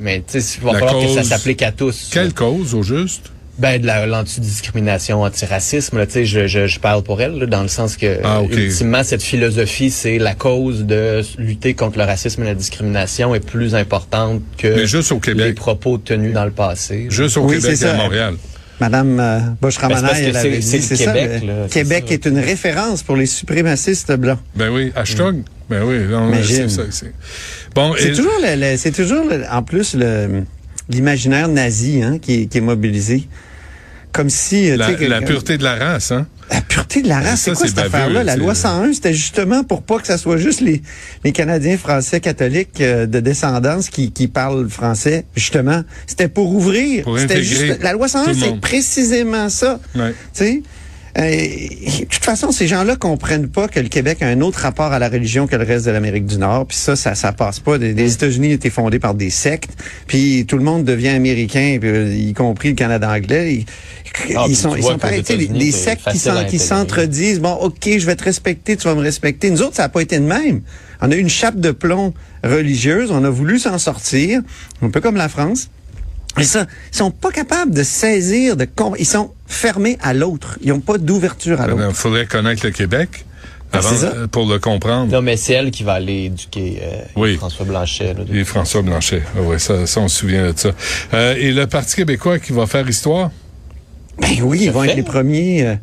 Mais 0.00 0.22
tu 0.26 0.40
sais, 0.40 0.58
il 0.58 0.64
va 0.64 0.72
La 0.72 0.78
falloir 0.78 1.02
que 1.02 1.08
ça 1.08 1.20
cause- 1.20 1.28
s'applique 1.28 1.62
à 1.62 1.70
tous. 1.72 2.08
Quelle 2.12 2.32
cause, 2.32 2.74
au 2.74 2.82
juste? 2.82 3.30
Ben 3.58 3.78
de 3.80 3.86
la- 3.86 4.06
l'antidiscrimination, 4.06 5.22
antiracisme. 5.22 5.98
Là, 5.98 6.06
tu 6.06 6.12
sais, 6.12 6.24
je, 6.24 6.46
je, 6.46 6.66
je 6.66 6.80
parle 6.80 7.02
pour 7.02 7.20
elle 7.20 7.38
là, 7.38 7.46
dans 7.46 7.60
le 7.62 7.68
sens 7.68 7.96
que 7.98 8.18
Ah, 8.24 8.40
ultimement 8.50 9.04
cette 9.04 9.22
philosophie, 9.22 9.90
c'est 9.90 10.18
la 10.18 10.34
cause 10.34 10.84
de 10.86 11.20
lutter 11.38 11.74
contre 11.74 11.98
le 11.98 12.04
racisme 12.04 12.42
et 12.42 12.46
la 12.46 12.54
discrimination 12.54 13.34
est 13.34 13.44
plus 13.46 13.74
importante 13.74 14.40
que 14.56 14.68
Mais 14.74 14.86
juste 14.86 15.12
au 15.12 15.18
Québec. 15.20 15.46
les 15.46 15.52
propos 15.52 15.98
tenus 15.98 16.32
dans 16.32 16.46
le 16.46 16.50
passé. 16.50 17.06
Juste 17.10 17.36
au 17.36 17.42
Oui, 17.42 17.60
Québec 17.60 17.78
et 17.82 17.84
à. 17.84 17.94
Montréal. 17.94 18.34
Madame 18.80 19.20
euh, 19.20 19.38
Ben, 19.38 19.56
Bush-Ramanaï, 19.60 20.22
que 20.22 20.26
elle 20.28 20.32
c'est- 20.32 20.38
avait 20.38 20.58
dit, 20.58 20.82
c'est 20.82 20.96
ça. 20.96 21.12
Québec, 21.12 21.42
là, 21.46 21.52
Québec 21.70 22.04
ça. 22.08 22.14
est 22.14 22.26
une 22.26 22.38
référence 22.38 23.02
pour 23.02 23.16
les 23.16 23.26
suprémacistes 23.26 24.12
blancs. 24.16 24.38
Ben 24.56 24.70
oui, 24.70 24.90
hashtag. 24.96 25.42
Ben 26.30 26.38
oui, 26.40 26.44
c'est 26.46 26.68
ça. 26.68 26.82
c'est. 26.90 27.12
Bon, 27.74 27.94
C'est 27.98 28.08
et- 28.08 28.12
toujours, 28.12 28.32
le, 28.42 28.54
le- 28.72 28.76
c'est 28.76 28.92
toujours 28.92 29.24
le- 29.24 29.44
en 29.50 29.62
plus 29.62 29.96
l'imaginaire 30.88 31.48
nazi 31.48 32.02
hein, 32.02 32.18
qui, 32.20 32.42
est- 32.42 32.46
qui 32.46 32.58
est 32.58 32.62
mobilisé. 32.62 33.26
Comme 34.12 34.28
si... 34.28 34.70
euh, 34.70 34.76
la, 34.76 34.90
la 35.08 35.22
pureté 35.22 35.56
de 35.56 35.64
la 35.64 35.74
race, 35.76 36.12
hein? 36.12 36.26
La 36.50 36.60
pureté 36.60 37.00
de 37.00 37.08
la 37.08 37.20
race, 37.20 37.40
Ça, 37.40 37.54
c'est 37.54 37.54
quoi 37.54 37.66
cette 37.66 37.78
affaire-là? 37.78 38.22
La 38.22 38.36
loi 38.36 38.54
101, 38.54 38.92
c'était 38.92 39.14
justement 39.14 39.64
pour 39.64 39.82
pas 39.82 39.98
que 40.00 40.06
ça 40.06 40.18
soit 40.18 40.36
juste 40.36 40.60
les, 40.60 40.82
les 41.24 41.32
Canadiens 41.32 41.78
français 41.78 42.20
catholiques 42.20 42.82
euh, 42.82 43.06
de 43.06 43.20
descendance 43.20 43.88
qui, 43.88 44.12
qui 44.12 44.28
parlent 44.28 44.68
français, 44.68 45.24
justement. 45.34 45.82
C'était 46.06 46.28
pour 46.28 46.52
ouvrir. 46.54 47.04
Pour 47.04 47.16
juste, 47.16 47.80
la 47.80 47.94
loi 47.94 48.06
tout 48.06 48.12
101, 48.12 48.26
le 48.26 48.34
c'est 48.34 48.60
précisément 48.60 49.48
ça. 49.48 49.80
Ouais. 49.94 50.12
Euh, 51.18 51.30
de 51.30 52.04
toute 52.04 52.24
façon, 52.24 52.52
ces 52.52 52.66
gens-là 52.66 52.96
comprennent 52.96 53.48
pas 53.48 53.68
que 53.68 53.80
le 53.80 53.88
Québec 53.88 54.22
a 54.22 54.26
un 54.28 54.40
autre 54.40 54.60
rapport 54.60 54.92
à 54.92 54.98
la 54.98 55.08
religion 55.08 55.46
que 55.46 55.56
le 55.56 55.64
reste 55.64 55.84
de 55.86 55.90
l'Amérique 55.90 56.26
du 56.26 56.38
Nord. 56.38 56.66
Puis 56.66 56.76
ça, 56.76 56.96
ça, 56.96 57.14
ça 57.14 57.32
passe 57.32 57.60
pas. 57.60 57.76
Les, 57.76 58.14
États-Unis 58.14 58.52
étaient 58.52 58.70
fondés 58.70 58.98
par 58.98 59.14
des 59.14 59.30
sectes. 59.30 59.72
Puis 60.06 60.46
tout 60.46 60.56
le 60.56 60.64
monde 60.64 60.84
devient 60.84 61.08
américain, 61.08 61.78
euh, 61.82 62.14
y 62.14 62.32
compris 62.32 62.70
le 62.70 62.74
Canada 62.74 63.10
anglais. 63.10 63.54
Ils, 63.54 63.66
Ah, 64.36 64.44
ils 64.48 64.56
sont, 64.56 64.76
ils 64.76 64.82
sont 64.82 64.98
sais, 64.98 65.36
les, 65.36 65.48
les 65.48 65.72
sectes 65.72 66.08
qui 66.48 66.58
s'entredisent. 66.58 67.40
Bon, 67.40 67.54
OK, 67.54 67.84
je 67.84 68.06
vais 68.06 68.16
te 68.16 68.24
respecter, 68.24 68.76
tu 68.76 68.84
vas 68.84 68.94
me 68.94 69.00
respecter. 69.00 69.50
Nous 69.50 69.62
autres, 69.62 69.76
ça 69.76 69.82
n'a 69.82 69.88
pas 69.88 70.02
été 70.02 70.18
de 70.18 70.24
même. 70.24 70.62
On 71.00 71.10
a 71.10 71.14
eu 71.14 71.20
une 71.20 71.28
chape 71.28 71.58
de 71.58 71.70
plomb 71.70 72.14
religieuse. 72.44 73.10
On 73.10 73.24
a 73.24 73.30
voulu 73.30 73.58
s'en 73.58 73.78
sortir, 73.78 74.40
un 74.82 74.90
peu 74.90 75.00
comme 75.00 75.16
la 75.16 75.28
France. 75.28 75.68
Et 76.38 76.44
ça, 76.44 76.66
ils 76.92 76.96
sont 76.96 77.10
pas 77.10 77.30
capables 77.30 77.72
de 77.74 77.82
saisir, 77.82 78.56
de 78.56 78.66
ils 78.98 79.06
sont 79.06 79.32
fermés 79.46 79.98
à 80.00 80.14
l'autre. 80.14 80.58
Ils 80.62 80.68
n'ont 80.70 80.80
pas 80.80 80.96
d'ouverture 80.98 81.60
à 81.60 81.66
l'autre. 81.66 81.84
Il 81.90 81.94
faudrait 81.94 82.26
connaître 82.26 82.64
le 82.64 82.72
Québec 82.72 83.26
Ah, 83.72 83.78
avant, 83.78 83.94
ça. 83.96 84.14
pour 84.30 84.46
le 84.48 84.58
comprendre. 84.58 85.12
Non, 85.12 85.20
mais 85.20 85.36
c'est 85.36 85.52
elle 85.52 85.70
qui 85.70 85.82
va 85.84 85.92
aller 85.94 86.24
éduquer 86.24 86.80
euh, 86.82 87.02
Oui. 87.16 87.36
François 87.36 87.66
Blanchet. 87.66 88.14
là, 88.14 88.20
Et 88.32 88.44
François 88.44 88.80
Blanchet. 88.82 89.22
Ah 89.36 89.42
ouais, 89.42 89.58
ça, 89.58 89.86
ça, 89.86 90.00
on 90.00 90.08
se 90.08 90.18
souvient 90.20 90.52
de 90.52 90.58
ça. 90.58 90.70
Euh, 91.12 91.34
et 91.36 91.52
le 91.52 91.66
Parti 91.66 91.96
québécois 91.96 92.38
qui 92.38 92.52
va 92.52 92.66
faire 92.66 92.88
histoire? 92.88 93.30
Ben 94.18 94.28
oui, 94.42 94.60
ils 94.62 94.70
vont 94.70 94.82
fait. 94.82 94.90
être 94.90 94.96
les 94.96 95.02
premiers, 95.02 95.66
euh, 95.66 95.74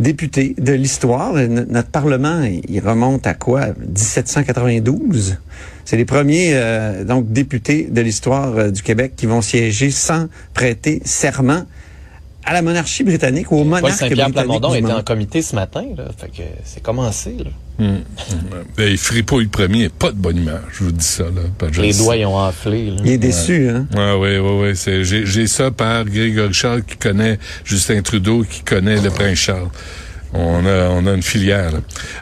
députés 0.00 0.54
de 0.58 0.72
l'histoire. 0.72 1.34
Notre 1.34 1.90
Parlement, 1.90 2.42
il 2.42 2.80
remonte 2.80 3.26
à 3.26 3.34
quoi? 3.34 3.66
1792. 3.78 5.36
C'est 5.84 5.96
les 5.96 6.04
premiers 6.04 6.52
euh, 6.54 7.04
donc 7.04 7.30
députés 7.32 7.88
de 7.90 8.00
l'histoire 8.00 8.56
euh, 8.56 8.70
du 8.70 8.82
Québec 8.82 9.12
qui 9.16 9.26
vont 9.26 9.42
siéger 9.42 9.90
sans 9.90 10.28
prêter 10.54 11.02
serment 11.04 11.64
à 12.44 12.52
la 12.52 12.62
monarchie 12.62 13.04
britannique 13.04 13.52
ou 13.52 13.56
au 13.56 13.64
Paul 13.64 13.68
monarque 13.82 13.92
Saint-Pierre. 13.92 14.30
Plamondon 14.30 14.74
était 14.74 14.92
en 14.92 15.02
comité 15.02 15.42
ce 15.42 15.54
matin, 15.54 15.84
là. 15.96 16.04
Fait 16.16 16.28
que 16.28 16.42
c'est 16.64 16.82
commencé, 16.82 17.36
là. 17.38 17.50
Hum, 17.78 17.86
hum. 18.30 18.64
Ben, 18.76 18.96
Fripouille 18.96 19.46
premier, 19.46 19.88
pas 19.88 20.12
de 20.12 20.16
bonne 20.16 20.38
humeur, 20.38 20.62
je 20.72 20.84
vous 20.84 20.92
dis 20.92 21.04
ça. 21.04 21.24
Là, 21.24 21.68
je 21.70 21.80
Les 21.80 21.92
le 21.92 21.98
doigts, 21.98 22.16
ils 22.16 22.26
ont 22.26 22.36
enflé, 22.36 22.90
là. 22.90 22.96
Il 23.04 23.10
est 23.12 23.18
déçu, 23.18 23.68
hein? 23.68 23.86
Ah 23.96 24.18
oui, 24.18 24.38
oui, 24.38 24.74
oui. 24.74 25.04
j'ai 25.04 25.46
ça 25.46 25.70
par 25.70 26.04
Grégory 26.04 26.52
Charles 26.52 26.82
qui 26.82 26.96
connaît 26.96 27.38
Justin 27.64 28.02
Trudeau, 28.02 28.44
qui 28.44 28.62
connaît 28.62 29.00
le 29.00 29.10
prince 29.10 29.38
Charles. 29.38 29.68
On 30.32 30.64
a, 30.64 30.88
on 30.90 31.06
a 31.06 31.12
une 31.14 31.22
filière. 31.24 31.72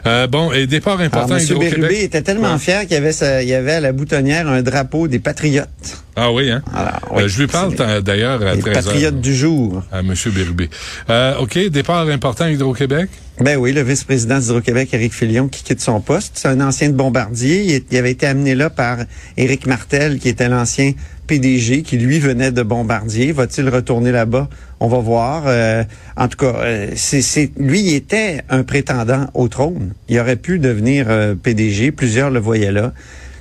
Euh, 0.07 0.25
bon, 0.25 0.51
et 0.51 0.65
départ 0.65 0.93
Alors, 0.99 1.05
important 1.05 1.37
M. 1.37 1.59
Bérubé 1.59 2.03
était 2.03 2.23
tellement 2.23 2.57
fier 2.57 2.81
qu'il 2.81 2.93
y 2.93 2.95
avait, 2.95 3.11
sa- 3.11 3.43
il 3.43 3.49
y 3.49 3.53
avait 3.53 3.73
à 3.73 3.79
la 3.81 3.91
boutonnière 3.91 4.47
un 4.47 4.63
drapeau 4.63 5.07
des 5.07 5.19
patriotes. 5.19 5.67
Ah 6.15 6.31
oui, 6.31 6.49
hein? 6.49 6.63
Alors, 6.75 6.99
oui, 7.11 7.23
Euh, 7.23 7.27
je 7.27 7.39
lui 7.39 7.47
parle 7.47 7.75
d'ailleurs 8.01 8.41
à 8.41 8.55
Les 8.55 8.61
13 8.61 8.73
patriotes 8.73 9.21
du 9.21 9.35
jour. 9.35 9.83
À 9.91 9.99
M. 9.99 10.13
Bérubé. 10.33 10.69
Euh, 11.11 11.37
OK, 11.39 11.57
départ 11.69 12.07
important 12.09 12.47
Hydro-Québec? 12.47 13.09
Ben 13.41 13.57
oui, 13.57 13.71
le 13.73 13.83
vice-président 13.83 14.39
d'Hydro-Québec, 14.39 14.89
Éric 14.93 15.13
Filion, 15.13 15.47
qui 15.47 15.63
quitte 15.63 15.79
son 15.79 16.01
poste. 16.01 16.31
C'est 16.33 16.47
un 16.49 16.59
ancien 16.61 16.89
de 16.89 16.95
Bombardier. 16.95 17.61
Il, 17.63 17.71
est- 17.71 17.85
il 17.91 17.97
avait 17.97 18.11
été 18.11 18.25
amené 18.25 18.55
là 18.55 18.69
par 18.71 18.97
Éric 19.37 19.65
Martel, 19.67 20.17
qui 20.19 20.29
était 20.29 20.49
l'ancien 20.49 20.93
PDG, 21.27 21.83
qui 21.83 21.97
lui 21.97 22.19
venait 22.19 22.51
de 22.51 22.63
Bombardier. 22.63 23.31
Va-t-il 23.31 23.69
retourner 23.69 24.11
là-bas? 24.11 24.49
On 24.79 24.87
va 24.87 24.99
voir. 24.99 25.43
Euh, 25.47 25.83
en 26.15 26.27
tout 26.27 26.37
cas, 26.37 26.53
euh, 26.57 26.87
c'est, 26.95 27.21
c'est- 27.21 27.51
lui, 27.57 27.81
il 27.81 27.95
était 27.95 28.41
un 28.49 28.63
prétendant 28.63 29.27
au 29.33 29.47
trône. 29.47 29.93
Il 30.07 30.19
aurait 30.19 30.35
pu 30.37 30.59
devenir 30.59 31.07
euh, 31.09 31.35
PDG. 31.35 31.91
Plusieurs 31.91 32.29
le 32.29 32.39
voyaient 32.39 32.71
là. 32.71 32.93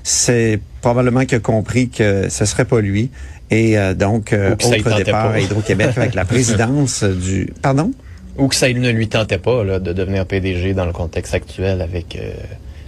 C'est 0.03 0.61
probablement 0.81 1.25
qu'il 1.25 1.37
a 1.37 1.41
compris 1.41 1.89
que 1.91 2.29
ce 2.29 2.45
serait 2.45 2.65
pas 2.65 2.81
lui. 2.81 3.11
Et 3.51 3.79
euh, 3.79 3.95
donc, 3.95 4.33
euh, 4.33 4.53
autre 4.55 4.97
départ 5.05 5.31
à 5.31 5.41
Hydro-Québec 5.41 5.91
avec 5.97 6.15
la 6.15 6.25
présidence 6.27 7.05
du... 7.05 7.53
Pardon? 7.63 7.93
Ou 8.37 8.49
que 8.49 8.55
ça 8.55 8.69
ne 8.73 8.91
lui 8.91 9.09
tentait 9.09 9.39
pas, 9.39 9.65
là, 9.65 9.79
de 9.79 9.93
devenir 9.93 10.25
PDG 10.27 10.73
dans 10.75 10.87
le 10.87 10.93
contexte 10.93 11.35
actuel 11.35 11.81
avec, 11.81 12.17
euh, 12.17 12.31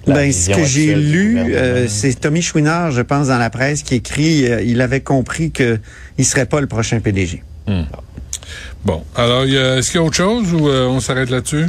Ben, 0.07 0.33
ce 0.33 0.51
que 0.51 0.65
j'ai 0.65 0.95
lu, 0.95 1.39
euh, 1.39 1.87
c'est 1.89 2.19
Tommy 2.21 2.41
Chouinard, 2.43 2.91
je 2.93 3.03
pense, 3.03 3.29
dans 3.29 3.39
la 3.39 3.51
presse, 3.51 3.83
qui 3.83 3.97
écrit, 3.97 4.47
euh, 4.51 4.63
il 4.63 4.81
avait 4.81 5.01
compris 5.01 5.51
que 5.51 5.79
il 6.19 6.25
serait 6.25 6.47
pas 6.47 6.61
le 6.61 6.67
prochain 6.67 7.01
PDG. 7.01 7.43
Bon, 8.85 9.03
alors, 9.17 9.45
il 9.45 9.53
y 9.53 9.59
a- 9.59 9.77
est-ce 9.79 9.91
qu'il 9.91 10.01
y 10.01 10.03
a 10.03 10.07
autre 10.07 10.17
chose 10.17 10.53
ou 10.53 10.69
euh, 10.69 10.87
on 10.87 11.01
s'arrête 11.01 11.31
là-dessus? 11.31 11.67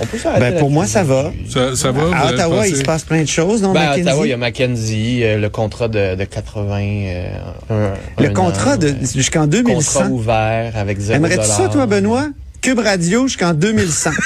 On 0.00 0.06
peut 0.06 0.16
s'arrêter 0.18 0.52
Ben, 0.52 0.58
pour 0.60 0.70
moi, 0.70 0.86
ça 0.86 1.02
va. 1.02 1.32
Ça, 1.50 1.74
ça 1.74 1.90
va? 1.90 2.04
vous 2.04 2.12
À 2.14 2.26
Ottawa, 2.30 2.68
il 2.68 2.76
se 2.76 2.82
passe 2.82 3.02
plein 3.02 3.22
de 3.22 3.26
choses, 3.28 3.62
non, 3.62 3.72
Ben, 3.72 3.80
à 3.80 3.84
Mackenzie? 3.88 4.02
Ottawa, 4.08 4.26
il 4.26 4.30
y 4.30 4.32
a 4.32 4.36
Mackenzie, 4.36 5.24
euh, 5.24 5.38
le 5.38 5.48
contrat 5.48 5.88
de, 5.88 6.14
de 6.14 6.24
80... 6.24 6.78
euh, 6.80 7.28
un- 7.70 8.22
Le 8.22 8.28
un 8.30 8.32
contrat 8.32 8.74
an, 8.74 8.76
de 8.76 8.94
jusqu'en 9.14 9.40
Contrat 9.40 9.62
2100. 9.62 10.08
ouvert 10.10 10.76
avec 10.76 11.00
zéro 11.00 11.16
Aimerais-tu 11.16 11.44
ça, 11.46 11.56
dollar. 11.56 11.70
toi, 11.72 11.86
Benoît? 11.86 12.28
Cube 12.60 12.78
Radio 12.78 13.26
jusqu'en 13.26 13.54
2100. 13.54 14.10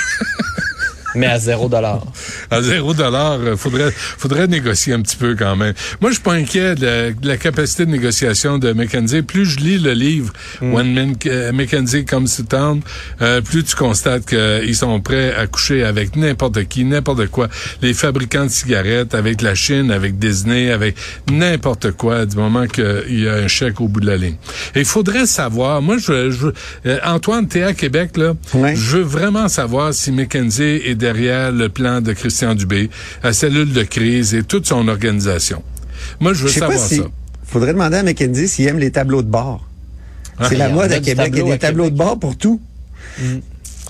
Mais 1.15 1.27
à 1.27 1.39
zéro 1.39 1.69
dollar. 1.69 2.03
À 2.51 2.63
zéro 2.63 2.95
dollar, 2.95 3.39
euh, 3.41 3.57
faudrait, 3.57 3.91
faudrait 3.93 4.47
négocier 4.47 4.93
un 4.95 5.01
petit 5.03 5.17
peu 5.17 5.35
quand 5.37 5.57
même. 5.57 5.75
Moi, 6.01 6.11
je 6.11 6.15
suis 6.15 6.23
pas 6.23 6.33
inquiet 6.35 6.75
de 6.75 6.87
la, 6.87 7.11
de 7.13 7.29
la 7.29 7.37
capacité 7.37 7.87
de 7.87 7.91
négociation 7.91 8.59
de 8.59 8.73
McKenzie. 8.73 9.23
Plus 9.23 9.45
je 9.47 9.59
lis 9.61 9.79
le 9.79 9.93
livre 9.93 10.33
When 10.61 10.93
Men- 10.95 11.15
euh, 11.27 11.53
McKenzie 11.53 12.05
Comes 12.05 12.29
to 12.29 12.43
Town, 12.45 12.81
euh, 13.21 13.41
plus 13.41 13.65
tu 13.65 13.77
constates 13.77 14.27
qu'ils 14.27 14.77
sont 14.77 15.01
prêts 15.01 15.35
à 15.35 15.47
coucher 15.47 15.85
avec 15.85 16.17
n'importe 16.17 16.65
qui, 16.65 16.85
n'importe 16.85 17.27
quoi. 17.29 17.49
Les 17.83 17.95
fabricants 17.95 18.45
de 18.45 18.51
cigarettes, 18.51 19.15
avec 19.15 19.43
la 19.43 19.55
Chine, 19.55 19.91
avec 19.91 20.19
Disney, 20.19 20.71
avec 20.71 20.97
n'importe 21.31 21.93
quoi, 21.93 22.27
du 22.27 22.37
moment 22.37 22.67
qu'il 22.67 23.21
y 23.21 23.29
a 23.29 23.35
un 23.35 23.49
chèque 23.49 23.81
au 23.81 23.89
bout 23.89 24.01
de 24.01 24.07
la 24.07 24.17
ligne. 24.17 24.37
Et 24.75 24.81
il 24.81 24.85
faudrait 24.85 25.27
savoir, 25.27 25.83
moi, 25.83 25.97
je, 25.99 26.31
je 26.31 26.47
euh, 26.87 26.99
Antoine, 27.05 27.47
t'es 27.49 27.63
à 27.63 27.75
Québec, 27.75 28.17
là. 28.17 28.35
Ouais. 28.55 28.75
Je 28.77 28.97
veux 28.99 29.03
vraiment 29.03 29.49
savoir 29.49 29.93
si 29.95 30.13
McKenzie 30.13 30.81
est 30.85 30.95
derrière 31.07 31.53
le 31.53 31.69
plan 31.69 32.01
de 32.01 32.13
Christian 32.15 32.55
Dubé, 32.55 32.89
la 33.23 33.33
cellule 33.33 33.73
de 33.73 33.83
crise 33.83 34.35
et 34.35 34.43
toute 34.43 34.67
son 34.67 34.89
organisation. 34.89 35.63
Moi, 36.21 36.33
je 36.33 36.45
veux 36.45 36.49
savoir 36.49 36.79
si... 36.79 36.97
ça. 36.99 37.03
Faudrait 37.45 37.73
demander 37.75 37.99
à 37.99 38.03
Mackenzie 38.03 38.49
s'il 38.49 38.67
aime 38.69 38.79
les 38.79 38.91
tableaux 38.91 39.23
de 39.23 39.29
bord. 39.29 39.67
C'est 40.49 40.55
il 40.55 40.59
la 40.59 40.71
mode 40.71 40.91
à 40.93 40.99
du 41.01 41.05
Québec. 41.05 41.31
Il 41.35 41.39
y 41.39 41.43
a 41.43 41.53
des 41.55 41.59
tableaux 41.59 41.91
de 41.91 41.97
bord 41.97 42.19
pour 42.19 42.37
tout. 42.39 42.61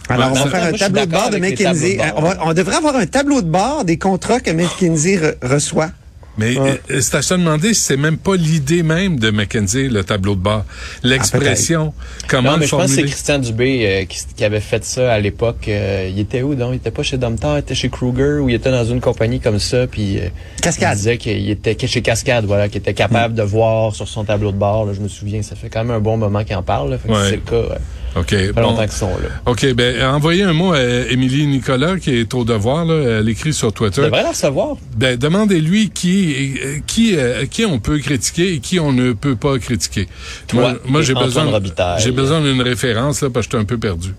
Alors, 0.08 0.32
Ouais, 0.32 0.38
on 0.40 0.44
va 0.44 0.44
mais 0.46 0.50
faire 0.50 0.64
un 0.64 0.72
tableau 0.72 1.06
de 1.06 1.10
bord 1.10 1.30
de 1.30 1.38
McKinsey. 1.38 1.92
de 1.94 1.98
bord. 1.98 2.12
On, 2.16 2.22
va- 2.22 2.38
on 2.46 2.52
devrait 2.54 2.76
avoir 2.76 2.96
un 2.96 3.06
tableau 3.06 3.40
de 3.40 3.46
bord 3.48 3.84
des 3.84 3.98
contrats 3.98 4.40
que 4.40 4.50
McKinsey 4.50 5.16
re- 5.16 5.34
reçoit. 5.42 5.90
Mais 6.38 6.56
euh, 6.58 6.76
c'est 7.00 7.14
à 7.16 7.22
se 7.22 7.34
demander 7.34 7.74
si 7.74 7.82
c'est 7.82 7.96
même 7.96 8.16
pas 8.16 8.36
l'idée 8.36 8.82
même 8.82 9.18
de 9.18 9.30
McKenzie, 9.30 9.88
le 9.88 10.02
tableau 10.02 10.34
de 10.34 10.40
bord. 10.40 10.64
L'expression, 11.02 11.92
comment 12.28 12.50
Non, 12.50 12.54
le 12.54 12.60
mais 12.60 12.66
je 12.66 12.70
pense 12.70 12.86
que 12.86 12.96
c'est. 12.96 13.02
Christian 13.02 13.38
Dubé 13.38 13.86
euh, 13.86 14.04
qui, 14.06 14.18
qui 14.36 14.44
avait 14.44 14.60
fait 14.60 14.82
ça 14.84 15.12
à 15.12 15.18
l'époque. 15.20 15.66
Euh, 15.68 16.08
il 16.10 16.18
était 16.18 16.42
où, 16.42 16.54
donc? 16.54 16.70
Il 16.72 16.76
était 16.76 16.90
pas 16.90 17.02
chez 17.02 17.18
Domtar, 17.18 17.56
il 17.56 17.60
était 17.60 17.74
chez 17.74 17.90
Kruger, 17.90 18.38
ou 18.40 18.48
il 18.48 18.54
était 18.54 18.70
dans 18.70 18.84
une 18.84 19.00
compagnie 19.00 19.40
comme 19.40 19.58
ça, 19.58 19.86
puis... 19.86 20.18
euh, 20.18 20.28
Cascade. 20.62 20.92
Il 20.94 20.96
disait 20.96 21.18
qu'il 21.18 21.50
était 21.50 21.76
chez 21.86 22.00
Cascade, 22.02 22.44
voilà, 22.46 22.68
qu'il 22.68 22.78
était 22.78 22.94
capable 22.94 23.34
de 23.34 23.42
voir 23.42 23.94
sur 23.94 24.08
son 24.08 24.24
tableau 24.24 24.52
de 24.52 24.56
bord, 24.56 24.86
là, 24.86 24.92
je 24.94 25.00
me 25.00 25.08
souviens, 25.08 25.42
ça 25.42 25.54
fait 25.54 25.68
quand 25.68 25.84
même 25.84 25.90
un 25.96 26.00
bon 26.00 26.16
moment 26.16 26.44
qu'il 26.44 26.56
en 26.56 26.62
parle, 26.62 26.90
là, 26.92 26.98
fait 26.98 27.08
que 27.08 27.12
Ouais. 27.12 27.18
c'est 27.28 27.36
le 27.36 27.42
cas, 27.42 27.54
euh, 27.56 27.76
OK, 28.20 28.30
ça 28.30 28.36
fait 28.38 28.52
bon. 28.52 28.60
longtemps 28.62 28.82
qu'ils 28.82 28.90
sont 28.92 29.08
là. 29.08 29.28
OK, 29.46 29.72
ben 29.74 30.04
envoyez 30.06 30.42
un 30.42 30.52
mot 30.52 30.72
à 30.72 30.80
Émilie 30.82 31.46
Nicolas 31.46 31.96
qui 31.98 32.10
est 32.14 32.34
au 32.34 32.44
devoir 32.44 32.84
là, 32.84 33.20
elle 33.20 33.28
écrit 33.28 33.52
sur 33.54 33.72
Tu 33.72 33.78
Twitter. 33.78 34.02
devrais 34.02 34.22
la 34.22 34.30
recevoir. 34.30 34.76
Ben 34.96 35.16
demandez-lui 35.16 35.88
qui 35.90 36.21
euh, 36.24 36.78
qui 36.86 37.16
qui 37.50 37.64
on 37.64 37.78
peut 37.78 37.98
critiquer 37.98 38.54
et 38.54 38.60
qui 38.60 38.78
on 38.80 38.92
ne 38.92 39.12
peut 39.12 39.36
pas 39.36 39.58
critiquer? 39.58 40.08
Toi 40.48 40.74
moi, 40.84 41.02
j'ai 41.02 41.14
besoin 41.14 41.44
Robitaille. 41.44 42.02
j'ai 42.02 42.12
besoin 42.12 42.40
d'une 42.40 42.62
référence 42.62 43.20
là 43.22 43.30
parce 43.30 43.46
que 43.46 43.52
j'étais 43.52 43.62
un 43.62 43.66
peu 43.66 43.78
perdu. 43.78 44.14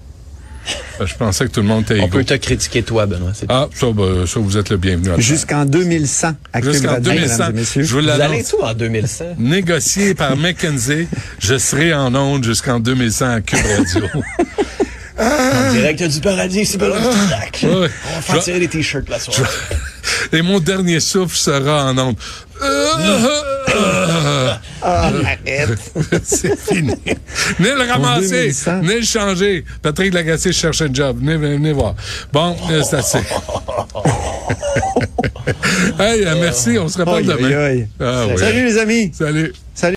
Je 1.03 1.13
pensais 1.15 1.45
que 1.45 1.51
tout 1.51 1.62
le 1.62 1.67
monde 1.67 1.83
était 1.83 2.00
On 2.00 2.07
peut 2.07 2.24
te 2.24 2.36
critiquer 2.36 2.83
toi, 2.83 3.05
Benoît. 3.05 3.31
Ah, 3.50 3.67
ça, 3.74 3.91
ben, 3.91 4.25
ça, 4.25 4.39
vous 4.39 4.57
êtes 4.57 4.69
le 4.69 4.77
bienvenu. 4.77 5.10
Jusqu'en 5.22 5.65
2100 5.65 6.36
à 6.53 6.62
Cube 6.62 6.72
Jusqu'en 6.72 6.91
Radio, 6.91 7.12
2100. 7.12 7.33
mesdames 7.33 7.51
et 7.55 7.60
messieurs. 7.60 7.83
Je 7.83 7.93
vous 7.95 8.01
Vous 8.01 8.10
allez 8.10 8.43
tout 8.43 8.62
en 8.62 8.74
2100? 8.74 9.25
Négocié 9.39 10.13
par 10.13 10.38
McKenzie, 10.38 11.07
je 11.39 11.57
serai 11.57 11.93
en 11.93 12.15
onde 12.15 12.45
jusqu'en 12.45 12.79
2100 12.79 13.25
à 13.29 13.41
Cube 13.41 13.60
Radio. 13.77 14.07
En 15.19 15.72
direct 15.74 16.03
du 16.03 16.19
paradis, 16.22 16.65
c'est 16.65 16.77
Benoît 16.79 16.98
Dutrac. 16.98 17.60
Ouais. 17.63 17.69
On 17.69 17.79
va 17.79 17.88
Je 17.88 18.22
faire 18.22 18.43
tirer 18.43 18.60
des 18.60 18.67
t-shirts 18.67 19.07
la 19.10 19.19
soirée. 19.19 19.43
Et 20.32 20.41
mon 20.41 20.60
dernier 20.60 21.00
souffle 21.00 21.36
sera 21.36 21.91
en 21.91 21.98
onde. 21.98 22.15
Ah, 22.62 24.60
arrête. 24.82 25.70
C'est 26.24 26.60
fini. 26.60 26.93
Venez 27.60 27.75
le 27.75 27.89
ramasser. 27.89 28.51
2100. 28.51 28.82
Venez 28.82 29.00
le 29.00 29.05
changer. 29.05 29.65
Patrick 29.82 30.13
Lagacé 30.13 30.51
cherche 30.51 30.82
un 30.82 30.93
job. 30.93 31.17
Venez, 31.20 31.38
venez, 31.38 31.55
venez 31.55 31.74
voir. 31.74 31.96
Bon, 32.32 32.55
euh, 32.70 32.84
c'est 32.84 32.98
assez. 32.98 33.17
hey, 36.00 36.25
euh, 36.25 36.36
merci. 36.39 36.77
On 36.77 36.88
se 36.88 37.00
reparle 37.00 37.25
demain. 37.25 37.86
Ah, 38.00 38.25
oui. 38.27 38.38
Salut 38.38 38.65
les 38.65 38.77
amis. 38.77 39.12
Salut. 39.13 39.53
Salut. 39.74 39.91